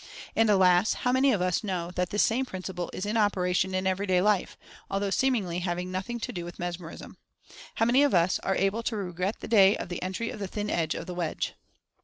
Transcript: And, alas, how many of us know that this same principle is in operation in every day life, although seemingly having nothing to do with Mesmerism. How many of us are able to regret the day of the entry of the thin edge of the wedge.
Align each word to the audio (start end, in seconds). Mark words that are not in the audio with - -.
And, 0.35 0.49
alas, 0.49 0.93
how 1.05 1.11
many 1.11 1.31
of 1.31 1.43
us 1.43 1.63
know 1.63 1.91
that 1.93 2.09
this 2.09 2.23
same 2.23 2.43
principle 2.43 2.89
is 2.91 3.05
in 3.05 3.17
operation 3.17 3.75
in 3.75 3.85
every 3.85 4.07
day 4.07 4.19
life, 4.19 4.57
although 4.89 5.11
seemingly 5.11 5.59
having 5.59 5.91
nothing 5.91 6.19
to 6.21 6.33
do 6.33 6.43
with 6.43 6.57
Mesmerism. 6.57 7.17
How 7.75 7.85
many 7.85 8.01
of 8.01 8.15
us 8.15 8.39
are 8.39 8.55
able 8.55 8.81
to 8.81 8.97
regret 8.97 9.41
the 9.41 9.47
day 9.47 9.77
of 9.77 9.89
the 9.89 10.01
entry 10.01 10.31
of 10.31 10.39
the 10.39 10.47
thin 10.47 10.71
edge 10.71 10.95
of 10.95 11.05
the 11.05 11.13
wedge. 11.13 11.53